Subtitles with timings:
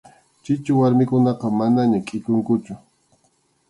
[0.43, 2.73] Chichu warmikunaqa manaña kʼikunkuchu.